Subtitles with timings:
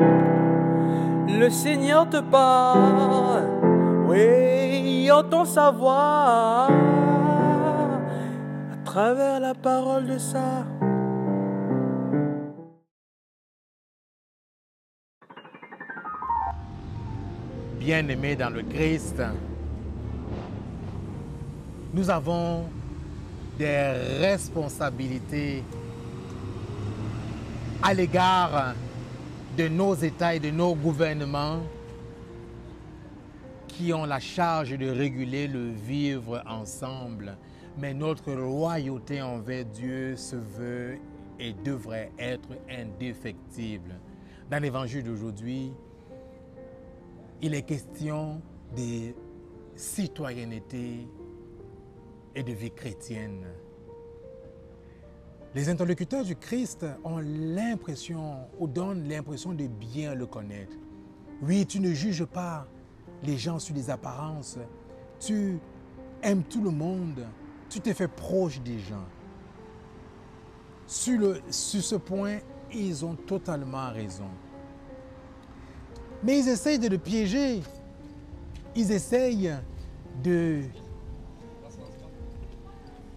[0.00, 3.44] Le Seigneur te parle,
[4.06, 6.68] oui, entend sa voix
[8.72, 10.64] à travers la parole de ça.
[17.78, 19.22] Bien-aimés dans le Christ,
[21.94, 22.64] nous avons
[23.58, 25.64] des responsabilités
[27.82, 28.74] à l'égard
[29.60, 31.60] de nos États et de nos gouvernements
[33.68, 37.36] qui ont la charge de réguler le vivre ensemble.
[37.76, 40.98] Mais notre loyauté envers Dieu se veut
[41.38, 44.00] et devrait être indéfectible.
[44.50, 45.74] Dans l'évangile d'aujourd'hui,
[47.42, 48.40] il est question
[48.74, 49.12] de
[49.74, 51.06] citoyenneté
[52.34, 53.44] et de vie chrétienne.
[55.54, 60.76] Les interlocuteurs du Christ ont l'impression ou donnent l'impression de bien le connaître.
[61.42, 62.68] Oui, tu ne juges pas
[63.24, 64.58] les gens sur les apparences.
[65.18, 65.58] Tu
[66.22, 67.26] aimes tout le monde.
[67.68, 69.06] Tu te fais proche des gens.
[70.86, 72.38] Sur, ce point,
[72.72, 74.28] ils ont totalement raison.
[76.22, 77.60] Mais ils essayent de le piéger.
[78.76, 79.56] Ils essayent
[80.22, 80.62] de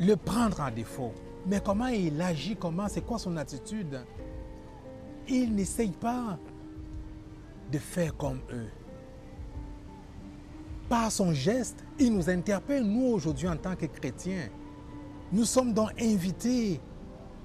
[0.00, 1.12] le prendre en défaut.
[1.46, 4.00] Mais comment il agit, comment, c'est quoi son attitude?
[5.28, 6.38] Il n'essaye pas
[7.70, 8.70] de faire comme eux.
[10.88, 14.48] Par son geste, il nous interpelle, nous aujourd'hui en tant que chrétiens.
[15.32, 16.80] Nous sommes donc invités,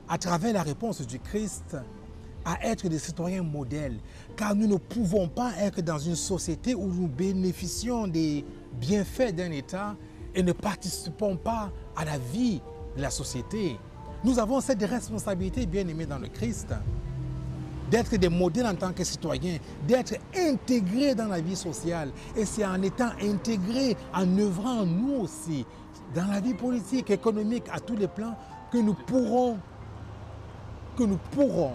[0.08, 1.78] à travers la réponse du Christ,
[2.46, 4.00] à être des citoyens modèles,
[4.36, 8.46] car nous ne pouvons pas être dans une société où nous bénéficions des
[8.80, 9.96] bienfaits d'un État
[10.36, 12.62] et ne participons pas à la vie
[12.96, 13.78] de la société.
[14.24, 16.74] Nous avons cette responsabilité, bien aimée dans le Christ,
[17.90, 22.12] d'être des modèles en tant que citoyens, d'être intégrés dans la vie sociale.
[22.36, 25.66] Et c'est en étant intégrés, en œuvrant nous aussi,
[26.14, 28.36] dans la vie politique, économique, à tous les plans,
[28.72, 29.58] que nous pourrons,
[30.98, 31.74] que nous pourrons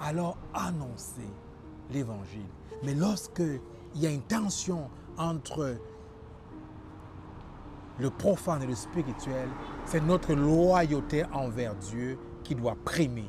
[0.00, 1.28] alors annoncer
[1.90, 2.46] l'évangile.
[2.82, 3.42] Mais lorsque
[3.94, 4.88] il y a une tension
[5.18, 5.76] entre
[7.98, 9.48] le profane et le spirituel,
[9.84, 13.28] c'est notre loyauté envers Dieu qui doit primer.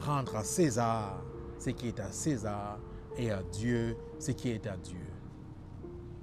[0.00, 1.22] Rendre à César
[1.58, 2.78] ce qui est à César
[3.16, 5.06] et à Dieu ce qui est à Dieu.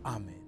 [0.03, 0.38] Amen.